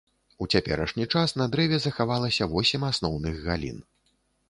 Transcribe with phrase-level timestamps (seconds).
[0.45, 3.83] У цяперашні час на дрэве захавалася восем асноўных галін.